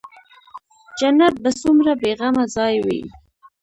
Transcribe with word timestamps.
جنت 0.99 1.35
به 1.43 1.51
څومره 1.61 1.93
بې 2.01 2.11
غمه 2.19 2.45
ځاى 2.55 2.75
وي. 2.85 3.01